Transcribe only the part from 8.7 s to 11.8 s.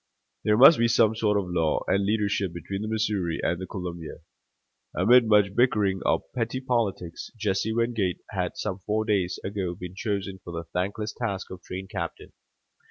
four days ago been chosen for the thankless task of